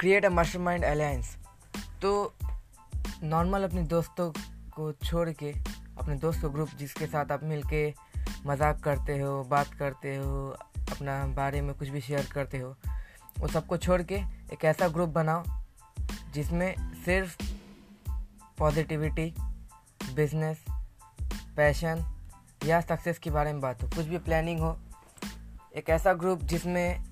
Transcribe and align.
Create 0.00 0.24
a 0.24 0.28
mastermind 0.28 0.84
alliance 0.84 1.36
तो 2.02 2.10
normal 3.22 3.62
अपने 3.64 3.82
दोस्तों 3.82 4.30
को 4.74 4.90
छोड़ 4.94 5.28
के, 5.32 5.52
अपने 5.98 6.14
दोस्तों 6.16 6.52
ग्रुप 6.54 6.70
जिसके 6.78 7.06
साथ 7.06 7.32
आप 7.32 7.44
मिल 7.44 7.62
के 7.62 7.88
मज़ाक 8.46 8.80
करते 8.84 9.18
हो, 9.18 9.42
बात 9.44 9.72
करते 9.74 10.14
हो, 10.16 10.48
अपना 10.92 11.26
बारे 11.36 11.60
में 11.60 11.74
कुछ 11.74 11.88
भी 11.88 12.00
शेयर 12.00 12.28
करते 12.34 12.58
हो 12.58 12.76
वो 13.38 13.48
सबको 13.48 13.76
छोड़ 13.76 14.00
के 14.02 14.14
एक 14.52 14.64
ऐसा 14.64 14.88
ग्रुप 14.88 15.08
बनाओ 15.08 15.44
जिसमें 16.34 16.74
सिर्फ़ 17.04 17.42
पॉजिटिविटी 18.58 19.32
बिज़नेस 20.14 20.64
पैशन 21.56 22.04
या 22.66 22.80
सक्सेस 22.82 23.18
के 23.18 23.30
बारे 23.30 23.52
में 23.52 23.60
बात 23.60 23.82
हो। 23.82 23.88
कुछ 23.88 24.06
भी 24.06 24.18
प्लानिंग 24.18 24.60
हो, 24.60 24.76
एक 25.76 25.90
ऐसा 25.90 26.12
ग्रुप 26.14 26.42
जिसमें 26.44 27.04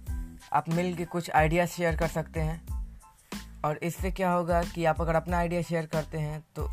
आप 0.52 0.68
मिल 0.68 0.94
के 0.96 1.04
कुछ 1.06 1.30
आइडियाज़ 1.30 1.70
शेयर 1.70 1.96
कर 1.96 2.08
सकते 2.08 2.40
हैं। 2.40 2.73
और 3.64 3.78
इससे 3.82 4.10
क्या 4.10 4.30
होगा 4.32 4.62
कि 4.64 4.84
आप 4.84 5.00
अगर 5.00 5.14
अपना 5.14 5.38
आइडिया 5.38 5.62
शेयर 5.62 5.86
करते 5.86 6.18
हैं 6.18 6.40
तो 6.56 6.68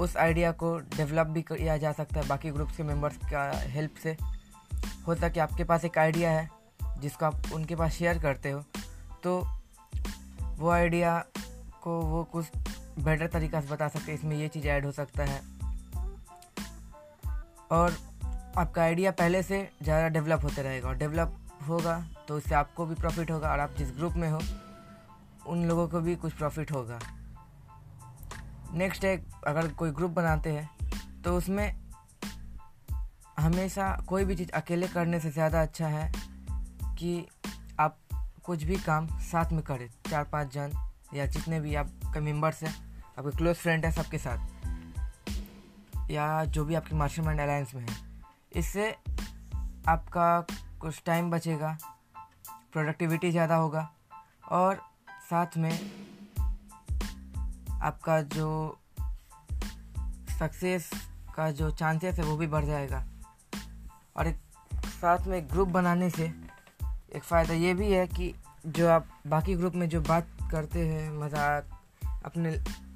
उस 0.00 0.16
आइडिया 0.16 0.50
को 0.54 0.76
डेवलप 0.96 1.26
भी 1.26 1.42
किया 1.42 1.76
जा 1.76 1.92
सकता 1.92 2.20
है, 2.20 2.26
बाकी 2.28 2.50
ग्रुप्स 2.50 2.76
के 2.76 2.82
मेंबर्स 2.82 3.16
का 3.24 3.50
हेल्प 3.70 3.94
से। 4.02 4.16
होता 5.06 5.28
कि 5.28 5.40
आपके 5.40 5.64
पास 5.64 5.84
एक 5.84 5.98
आइडिया 5.98 6.30
है, 6.30 6.48
जिसको 6.98 7.26
आप 7.26 7.52
उनके 7.54 7.76
पास 7.76 7.92
शेयर 7.92 8.18
करते 8.18 8.50
हो 8.50 8.62
तो 9.22 9.38
वो 10.58 10.70
आइडिया 10.70 11.18
को 11.82 12.00
वो 12.02 12.22
कुछ 12.24 12.46
बेटर 12.98 13.26
तरीक़ा 13.28 13.60
से 13.60 13.68
बता 13.68 13.88
सकते 13.88 14.12
हैं, 14.12 14.18
इसमें 14.18 14.36
ये 14.36 14.48
चीज़ 14.48 14.66
ऐड 14.68 14.84
हो 14.84 14.92
सकता 14.92 15.24
है। 15.24 15.40
और 17.70 17.96
आपका 18.58 18.82
आइडिया 18.82 19.10
पहले 19.12 19.42
से 19.42 19.68
ज़्यादा 19.82 20.08
डेवलप 20.10 20.44
होते 20.44 20.62
रहेगा, 20.62 20.88
और 20.88 20.96
डेवलप 20.96 21.38
होगा 21.68 21.98
तो 22.28 22.36
उससे 22.36 22.54
आपको 22.54 22.86
भी 22.86 22.94
प्रॉफिट 22.96 23.30
होगा, 23.30 23.50
और 23.50 23.60
आप 23.60 23.74
जिस 23.78 23.90
ग्रुप 23.92 24.14
में 24.14 24.28
हो 24.30 24.40
उन 25.62 25.68
लोगों 25.68 25.86
को 25.88 26.00
भी 26.00 26.14
कुछ 26.16 26.32
प्रॉफिट 26.32 26.70
होगा। 26.72 26.98
नेक्स्ट 28.74 29.04
एक 29.04 29.24
अगर 29.46 29.68
कोई 29.72 29.90
ग्रुप 29.90 30.10
बनाते 30.10 30.52
हैं 30.52 31.22
तो 31.22 31.36
उसमें 31.36 31.82
हमेशा 33.38 33.90
कोई 34.08 34.24
भी 34.24 34.36
चीज़ 34.36 34.50
अकेले 34.52 34.88
करने 34.88 35.20
से 35.20 35.30
ज़्यादा 35.30 35.62
अच्छा 35.62 35.88
है 35.88 36.10
कि 36.98 37.26
आप 37.80 37.98
कुछ 38.44 38.62
भी 38.62 38.76
काम 38.76 39.06
साथ 39.22 39.52
में 39.52 39.62
करें। 39.62 39.88
चार 40.10 40.24
पाँच 40.24 40.52
जन 40.54 40.72
या 41.14 41.26
जितने 41.26 41.60
भी 41.60 41.74
आपके 41.74 42.20
मेंबर्स 42.20 42.62
हैं, 42.62 42.74
आपके 43.18 43.36
क्लोज 43.36 43.56
फ्रेंड 43.56 43.84
हैं 43.84 43.92
सबके 43.92 44.18
साथ, 44.18 44.38
या 46.10 46.44
जो 46.46 46.64
भी 46.64 46.74
आपकी 46.74 46.94
मास्टर 46.94 47.22
माइंड 47.22 47.40
अलायंस 47.40 47.74
में 47.74 47.82
है, 47.82 47.96
इससे 48.52 48.90
आपका 49.88 50.40
कुछ 50.80 51.02
टाइम 51.06 51.30
बचेगा 51.30 51.76
प्रोडक्टिविटी 52.72 53.30
ज़्यादा 53.30 53.56
होगा 53.56 53.90
और 54.50 54.80
साथ 55.30 55.56
में 55.56 55.72
आपका 57.82 58.20
जो 58.22 58.78
सक्सेस 60.38 60.90
का 61.36 61.50
जो 61.50 61.70
चांसेस 61.70 62.18
है 62.18 62.24
वो 62.24 62.36
भी 62.36 62.46
बढ़ 62.46 62.64
जाएगा। 62.64 63.04
और 64.16 64.26
एक 64.26 64.38
साथ 64.86 65.26
में 65.26 65.48
ग्रुप 65.50 65.68
बनाने 65.68 66.10
से 66.10 66.24
एक 67.16 67.22
फ़ायदा 67.22 67.54
ये 67.54 67.74
भी 67.74 67.90
है 67.92 68.06
कि 68.06 68.34
जो 68.66 68.88
आप 68.88 69.08
बाकी 69.26 69.54
ग्रुप 69.54 69.74
में 69.74 69.88
जो 69.88 70.00
बात 70.00 70.28
करते 70.50 70.86
हैं, 70.88 71.10
मज़ाक, 71.12 71.64
अपने 72.24 72.50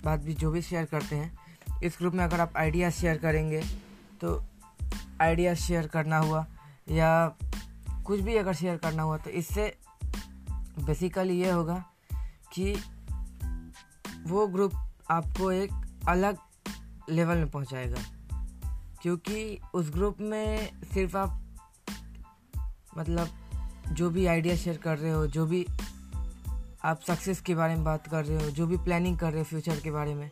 बात 0.05 0.21
भी 0.21 0.35
जो 0.35 0.51
भी 0.51 0.63
शेयर 0.63 0.85
करते 0.85 1.17
हैं, 1.17 1.39
इस 1.83 1.97
ग्रुप 1.99 2.15
में 2.15 2.25
अगर 2.25 2.41
आप 2.41 2.53
आइडियाज़ 2.57 2.95
शेयर 2.95 3.19
करेंगे 3.19 3.63
तो 4.21 4.45
आइडियाज़ 5.21 5.59
शेयर 5.59 5.87
करना 5.87 6.19
हुआ 6.19 6.47
या 6.91 7.11
कुछ 8.07 8.21
भी 8.21 8.37
अगर 8.37 8.55
शेयर 8.55 8.77
करना 8.77 9.03
हुआ 9.03 9.17
तो 9.17 9.31
इससे 9.31 9.77
बेसिकली 10.51 11.41
ये 11.41 11.51
होगा 11.51 11.85
कि 12.59 12.73
वो 14.27 14.47
ग्रुप 14.47 14.73
आपको 15.11 15.53
एक 15.53 15.71
अलग 16.09 16.39
लेवल 17.11 17.37
में 17.37 17.51
पहुंचाएगा। 17.51 18.03
क्योंकि 19.03 19.59
उस 19.75 19.91
ग्रुप 19.91 20.21
में 20.21 20.71
सिर्फ़ 20.95 21.17
आप 21.17 21.43
मतलब 22.99 23.29
जो 23.93 24.11
भी 24.11 24.27
आइडिया 24.27 24.57
शेयर 24.57 24.77
कर 24.77 24.99
रहे 24.99 25.11
हो, 25.11 25.27
जो 25.27 25.47
भी 25.47 25.67
आप 26.85 27.01
सक्सेस 27.01 27.41
के 27.41 27.55
बारे 27.55 27.75
में 27.75 27.85
बात 27.85 28.07
कर 28.09 28.25
रहे 28.25 28.45
हो, 28.45 28.51
जो 28.51 28.67
भी 28.67 28.77
प्लानिंग 28.77 29.19
कर 29.19 29.31
रहे 29.31 29.39
हो 29.39 29.45
फ्यूचर 29.45 29.81
के 29.81 29.91
बारे 29.91 30.15
में 30.15 30.31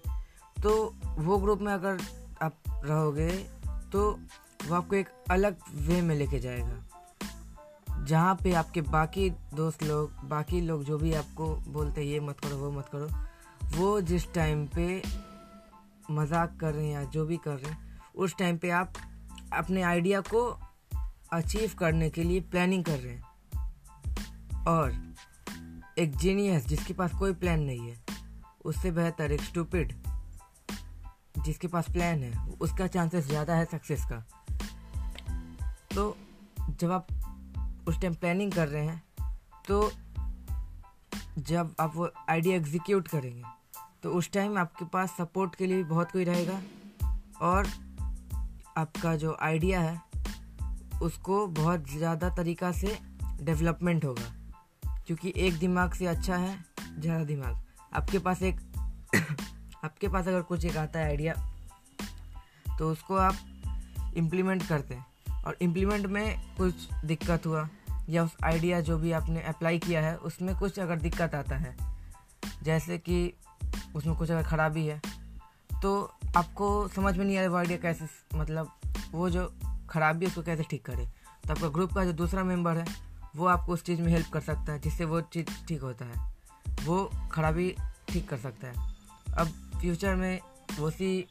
तो 0.62 0.94
वो 1.04 1.38
ग्रुप 1.38 1.60
में 1.60 1.72
अगर 1.72 2.00
आप 2.42 2.54
रहोगे 2.68 3.30
तो 3.92 4.10
वो 4.68 4.74
आपको 4.74 4.96
एक 4.96 5.08
अलग 5.30 5.56
वे 5.74 6.00
में 6.02 6.14
लेके 6.16 6.40
जाएगा। 6.40 6.93
जहाँ 8.04 8.34
पे 8.34 8.52
आपके 8.52 8.80
बाकी 8.80 9.30
दोस्त 9.30 9.82
लोग, 9.82 10.12
बाकी 10.24 10.60
लोग 10.60 10.84
जो 10.84 10.98
भी 10.98 11.12
आपको 11.14 11.46
बोलते 11.56 12.00
हैं, 12.00 12.08
ये 12.08 12.20
मत 12.20 12.40
करो, 12.40 12.56
वो 12.56 12.70
मत 12.70 12.88
करो, 12.94 13.08
वो 13.76 14.00
जिस 14.00 14.32
टाइम 14.34 14.66
पे 14.66 15.02
मज़ाक 16.10 16.56
कर 16.60 16.74
रहे 16.74 16.86
हैं 16.86 16.94
या 16.94 17.04
जो 17.04 17.24
भी 17.26 17.36
कर 17.36 17.56
रहे 17.56 17.70
हैं, 17.72 18.00
उस 18.14 18.36
टाइम 18.38 18.58
पे 18.58 18.70
आप 18.70 18.92
अपने 19.52 19.82
आइडिया 19.82 20.20
को 20.20 20.60
अचीव 21.32 21.72
करने 21.78 22.10
के 22.10 22.22
लिए 22.22 22.40
प्लानिंग 22.40 22.84
कर 22.84 22.98
रहे 22.98 23.14
हैं। 23.14 23.22
और 24.68 25.14
एक 25.98 26.16
जीनियस 26.16 26.66
जिसके 26.66 26.94
पास 26.94 27.12
कोई 27.12 27.32
प्लान 27.32 27.60
नहीं 27.60 27.88
है, 27.88 27.98
उससे 28.64 28.90
बेहतर 28.90 29.32
एक 29.32 29.40
स्टूपिड 29.40 29.92
जिसके 31.44 31.68
पास 31.68 31.90
प्लान 31.90 32.22
है, 32.22 32.46
उसका 32.60 32.86
चांसेस 32.86 33.26
ज़्यादा 33.26 33.54
है 33.54 33.64
सक्सेस 33.64 34.04
का। 34.04 34.24
तो 35.94 36.16
जब 36.70 36.92
आप 36.92 37.06
उस 37.88 38.00
टाइम 38.00 38.14
प्लानिंग 38.14 38.52
कर 38.52 38.68
रहे 38.68 38.84
हैं 38.84 39.02
तो 39.68 39.90
जब 41.38 41.74
आप 41.80 41.92
वो 41.96 42.10
आइडिया 42.28 42.56
एग्जीक्यूट 42.56 43.08
करेंगे 43.08 43.42
तो 44.02 44.10
उस 44.10 44.30
टाइम 44.32 44.58
आपके 44.58 44.84
पास 44.84 45.10
सपोर्ट 45.10 45.54
के 45.54 45.66
लिए 45.66 45.76
भी 45.76 45.84
बहुत 45.84 46.10
कोई 46.10 46.24
रहेगा 46.24 46.60
और 47.42 47.66
आपका 48.76 49.14
जो 49.16 49.36
आइडिया 49.40 49.80
है, 49.80 50.00
उसको 51.02 51.46
बहुत 51.46 51.88
ज़्यादा 51.88 52.28
तरीक़ा 52.28 52.72
से 52.72 52.98
डेवलपमेंट 53.40 54.04
होगा। 54.04 54.32
क्योंकि 55.06 55.32
एक 55.36 55.58
दिमाग 55.58 55.92
से 55.92 56.06
अच्छा 56.06 56.36
है, 56.36 56.64
ज़्यादा 56.98 57.24
दिमाग। 57.24 57.56
आपके 57.94 58.18
पास 58.18 58.42
एक 58.42 58.60
आपके 59.84 60.08
पास 60.08 60.28
अगर 60.28 60.42
कुछ 60.42 60.64
एक 60.64 60.76
आता 60.76 60.98
है 60.98 61.06
आइडिया 61.06 61.34
तो 62.78 62.90
उसको 62.90 63.16
आप 63.16 63.34
इम्प्लीमेंट 64.16 64.66
करते 64.68 64.94
हैं। 64.94 65.06
और 65.46 65.56
इम्प्लीमेंट 65.62 66.06
में 66.06 66.56
कुछ 66.56 66.88
दिक्कत 67.04 67.46
हुआ 67.46 67.68
या 68.08 68.24
उस 68.24 68.36
आइडिया 68.44 68.80
जो 68.80 68.98
भी 68.98 69.12
आपने 69.12 69.42
अप्लाई 69.42 69.78
किया 69.78 70.00
है, 70.00 70.16
उसमें 70.18 70.56
कुछ 70.58 70.78
अगर 70.78 70.98
दिक्कत 70.98 71.34
आता 71.34 71.56
है, 71.56 71.76
जैसे 72.62 72.98
कि 72.98 73.32
उसमें 73.96 74.16
कुछ 74.16 74.30
अगर 74.30 74.42
ख़राबी 74.42 74.86
है 74.86 75.00
तो 75.82 75.94
आपको 76.36 76.66
समझ 76.88 77.16
में 77.16 77.24
नहीं 77.24 77.36
आया 77.36 77.48
वो 77.48 77.56
आइडिया 77.56 77.78
कैसे 77.78 78.06
मतलब 78.34 78.72
वो 79.12 79.28
जो 79.30 79.46
ख़राबी 79.90 80.24
है, 80.24 80.28
उसको 80.28 80.42
कैसे 80.42 80.62
ठीक 80.62 80.84
करे। 80.86 81.06
तो 81.46 81.50
आपका 81.50 81.68
ग्रुप 81.68 81.92
का 81.92 82.04
जो 82.04 82.12
दूसरा 82.12 82.44
मेंबर 82.44 82.76
है, 82.76 82.84
वो 83.36 83.46
आपको 83.46 83.72
उस 83.72 83.82
चीज़ 83.84 84.00
में 84.02 84.10
हेल्प 84.12 84.28
कर 84.32 84.40
सकता 84.40 84.72
है, 84.72 84.78
जिससे 84.78 85.04
वो 85.04 85.20
चीज़ 85.20 85.46
ठीक 85.68 85.82
होता 85.82 86.04
है। 86.04 86.32
वो 86.84 87.04
खराबी 87.32 87.74
ठीक 88.08 88.28
कर 88.28 88.36
सकता 88.36 88.66
है। 88.66 88.94
अब 89.38 89.46
फ्यूचर 89.80 90.14
में 90.14 90.40
वो 90.78 90.90
सी 90.90 91.26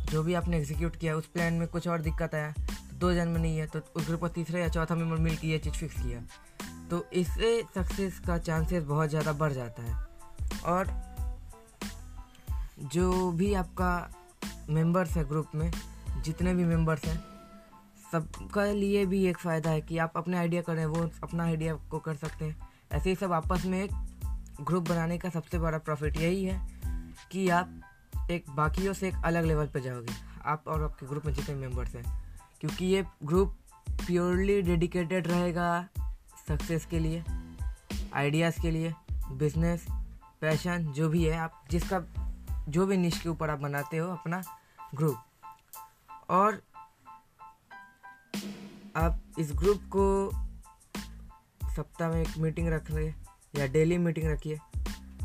जो 0.00 0.22
भी 0.22 0.34
आपने 0.34 0.58
एग्जीक्यूट 0.58 0.96
किया, 0.96 1.14
उस 1.16 1.26
प्लान 1.26 1.54
में 1.54 1.66
कुछ 1.68 1.88
और 1.88 2.00
दिक्कत 2.00 2.34
आया 2.34 2.54
दो 3.02 3.12
जन 3.14 3.28
में 3.28 3.40
नहीं 3.40 3.58
है 3.58 3.66
तो 3.66 3.80
उस 3.96 4.06
ग्रुप 4.06 4.20
का 4.20 4.28
तीसरा 4.30 4.60
या 4.60 4.68
चौथा 4.68 4.94
मेंबर 4.94 5.16
मिल 5.18 5.36
के 5.36 5.48
ये 5.48 5.58
चीज़ 5.58 5.74
फिक्स 5.74 6.02
किया। 6.02 6.20
तो 6.90 7.04
इससे 7.12 7.62
सक्सेस 7.74 8.18
का 8.26 8.38
चांसेस 8.40 8.84
बहुत 8.84 9.10
ज़्यादा 9.10 9.32
बढ़ 9.34 9.52
जाता 9.52 9.82
है। 9.82 9.94
और 10.66 10.88
जो 12.92 13.30
भी 13.32 13.52
आपका 13.54 13.92
मेंबर्स 14.70 15.16
है 15.16 15.24
ग्रुप 15.28 15.50
में, 15.54 15.70
जितने 16.24 16.54
भी 16.54 16.64
मेंबर्स 16.64 17.04
हैं, 17.04 17.18
सबका 18.12 18.64
लिए 18.64 19.04
भी 19.06 19.24
एक 19.26 19.38
फ़ायदा 19.38 19.70
है 19.70 19.80
कि 19.80 19.98
आप 19.98 20.12
अपने 20.16 20.36
आइडिया 20.38 20.62
करें, 20.62 20.84
वो 20.86 21.08
अपना 21.22 21.44
आइडिया 21.44 21.74
को 21.90 21.98
कर 21.98 22.14
सकते 22.16 22.44
हैं। 22.44 22.68
ऐसे 22.92 23.10
ही 23.10 23.16
सब 23.16 23.32
आपस 23.32 23.64
में 23.66 23.82
एक 23.82 23.92
ग्रुप 24.60 24.88
बनाने 24.88 25.18
का 25.18 25.28
सबसे 25.30 25.58
बड़ा 25.58 25.78
प्रॉफिट 25.80 26.16
यही 26.16 26.44
है 26.44 26.60
कि 27.32 27.48
आप 27.50 28.28
एक 28.30 28.50
बाकियों 28.50 28.92
से 28.94 29.08
एक 29.08 29.14
अलग 29.24 29.44
लेवल 29.44 29.66
पर 29.66 29.80
जाओगे, 29.80 30.12
आप 30.44 30.64
और 30.66 30.82
आपके 30.82 31.06
ग्रुप 31.06 31.26
में 31.26 31.32
जितने 31.34 31.54
मेंबर्स 31.56 31.94
हैं। 31.94 32.21
क्योंकि 32.62 32.86
ये 32.86 33.04
ग्रुप 33.24 33.54
प्योरली 34.06 34.60
डेडिकेटेड 34.62 35.26
रहेगा 35.26 35.88
सक्सेस 36.48 36.84
के 36.86 36.98
लिए 36.98 37.22
आइडियाज़ 38.14 38.60
के 38.62 38.70
लिए 38.70 38.92
बिज़नेस 39.32 39.86
पैशन 40.40 40.84
जो 40.96 41.08
भी 41.08 41.24
है 41.24 41.38
आप, 41.38 41.64
जिसका 41.70 42.00
जो 42.68 42.86
भी 42.86 42.96
निश 42.96 43.18
के 43.20 43.28
ऊपर 43.28 43.50
आप 43.50 43.58
बनाते 43.58 43.96
हो 43.96 44.08
अपना 44.08 44.42
ग्रुप 44.94 46.30
और 46.30 46.60
आप 48.96 49.20
इस 49.38 49.50
ग्रुप 49.54 49.82
को 49.96 50.30
सप्ताह 51.76 52.08
में 52.08 52.20
एक 52.22 52.38
मीटिंग 52.38 52.68
रख 52.68 52.90
रहे 52.90 53.08
या 53.58 53.66
डेली 53.66 53.98
मीटिंग 53.98 54.30
रखिए, 54.30 54.58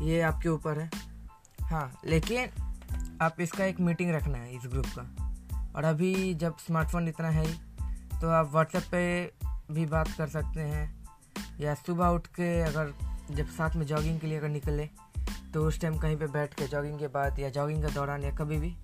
ये 0.02 0.20
आपके 0.20 0.48
ऊपर 0.48 0.80
है। 0.80 0.90
हाँ 1.62 2.00
लेकिन 2.06 3.18
आप 3.22 3.40
इसका 3.40 3.64
एक 3.64 3.80
मीटिंग 3.80 4.10
रखना 4.10 4.38
है 4.38 4.54
इस 4.56 4.66
ग्रुप 4.66 4.86
का। 4.98 5.27
और 5.76 5.84
अभी 5.84 6.34
जब 6.34 6.56
स्मार्टफ़ोन 6.56 7.08
इतना 7.08 7.28
है 7.28 7.52
तो 8.20 8.28
आप 8.28 8.50
व्हाट्सएप 8.52 8.84
पे 8.90 9.32
भी 9.70 9.86
बात 9.86 10.08
कर 10.18 10.28
सकते 10.28 10.60
हैं। 10.60 11.04
या 11.60 11.74
सुबह 11.74 12.06
उठ 12.06 12.26
के 12.26 12.60
अगर 12.60 12.94
जब 13.30 13.46
साथ 13.46 13.70
में 13.76 13.86
जॉगिंग 13.86 14.20
के 14.20 14.26
लिए 14.26 14.38
अगर 14.38 14.48
निकले 14.48 14.90
तो 15.54 15.68
उस 15.68 15.80
टाइम 15.80 15.98
कहीं 15.98 16.16
पे 16.16 16.26
बैठ 16.26 16.54
के 16.54 16.66
जॉगिंग 16.66 16.98
के 16.98 17.06
बाद 17.06 17.38
या 17.38 17.50
जॉगिंग 17.50 17.84
के 17.84 17.92
दौरान 17.92 18.24
या 18.24 18.30
कभी 18.30 18.58
भी 18.58 18.76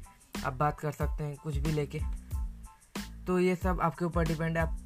आप 0.46 0.52
बात 0.52 0.80
कर 0.80 0.92
सकते 0.92 1.24
हैं, 1.24 1.36
कुछ 1.36 1.56
भी 1.56 1.72
लेके। 1.72 2.00
तो 3.26 3.38
ये 3.38 3.56
सब 3.56 3.80
आपके 3.80 4.04
ऊपर 4.04 4.26
डिपेंड 4.26 4.58
है। 4.58 4.64
आप 4.64 4.78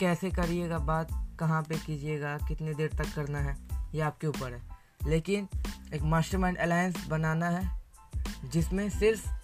कैसे 0.00 0.30
करिएगा 0.30 0.78
बात, 0.78 1.08
कहाँ 1.40 1.62
पे 1.62 1.78
कीजिएगा, 1.78 2.38
कितनी 2.38 2.74
देर 2.74 2.90
तक 2.92 3.14
करना 3.14 3.38
है, 3.38 3.56
ये 3.94 4.00
आपके 4.00 4.26
ऊपर 4.26 4.52
है। 4.52 4.62
लेकिन 5.06 5.48
एक 5.94 6.02
मास्टरमाइंड 6.02 6.58
अलायंस 6.58 7.06
बनाना 7.06 7.48
है, 7.48 7.82
जिसमें 8.44 8.90
सिर्फ़ 8.90 9.39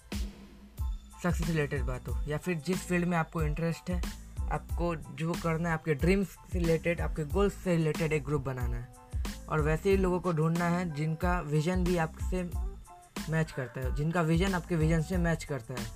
सक्सेस 1.30 1.48
रिलेटेड 1.48 1.82
बात 1.82 2.08
हो, 2.08 2.18
या 2.28 2.38
फिर 2.38 2.62
जिस 2.66 2.78
फ़ील्ड 2.78 3.08
में 3.08 3.16
आपको 3.16 3.42
इंटरेस्ट 3.42 3.90
है, 3.90 4.00
आपको 4.52 4.94
जो 4.96 5.32
करना 5.32 5.68
है, 5.68 5.74
आपके 5.74 5.94
ड्रीम्स 5.94 6.28
से 6.52 6.58
रिलेटेड 6.58 7.00
आपके 7.00 7.24
गोल्स 7.24 7.54
से 7.54 7.76
रिलेटेड 7.76 8.12
एक 8.12 8.24
ग्रुप 8.24 8.42
बनाना 8.42 8.76
है। 8.76 8.94
और 9.48 9.60
वैसे 9.60 9.90
ही 9.90 9.96
लोगों 9.96 10.20
को 10.20 10.32
ढूंढना 10.32 10.68
है 10.68 10.94
जिनका 10.94 11.40
विजन 11.40 11.84
भी 11.84 11.96
आपसे 11.96 12.42
मैच 13.30 13.52
करता 13.52 13.80
है, 13.80 13.94
जिनका 13.94 14.22
विजन 14.22 14.54
आपके 14.54 14.76
विजन 14.76 15.02
से 15.02 15.16
मैच 15.16 15.44
करता 15.44 15.74
है, 15.74 15.86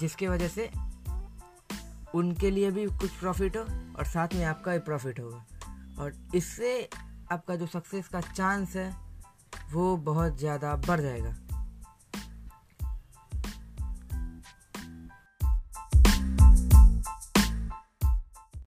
जिसके 0.00 0.28
वजह 0.28 0.48
से 0.48 0.70
उनके 2.14 2.50
लिए 2.50 2.70
भी 2.70 2.86
कुछ 2.86 3.10
प्रॉफिट 3.10 3.56
हो 3.56 3.62
और 3.98 4.04
साथ 4.04 4.34
में 4.34 4.44
आपका 4.44 4.72
भी 4.72 4.78
प्रॉफिट 4.78 5.20
होगा 5.20 5.44
और 6.00 6.14
इससे 6.34 6.88
आपका 7.32 7.56
जो 7.56 7.66
सक्सेस 7.66 8.08
का 8.08 8.20
चांस 8.20 8.76
है, 8.76 8.94
वो 9.72 9.96
बहुत 9.96 10.38
ज़्यादा 10.38 10.74
बढ़ 10.76 11.00
जाएगा। 11.00 11.34